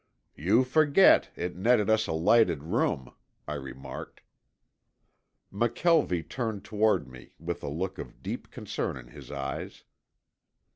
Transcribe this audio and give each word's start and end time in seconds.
"You 0.35 0.63
forget. 0.63 1.29
It 1.35 1.55
netted 1.55 1.87
us 1.87 2.07
a 2.07 2.11
lighted 2.11 2.63
room," 2.63 3.13
I 3.47 3.53
remarked. 3.53 4.21
McKelvie 5.53 6.27
turned 6.27 6.63
toward 6.65 7.07
me 7.07 7.33
with 7.37 7.61
a 7.61 7.69
look 7.69 7.99
of 7.99 8.23
deep 8.23 8.49
concern 8.49 8.97
in 8.97 9.09
his 9.09 9.29
eyes. 9.29 9.83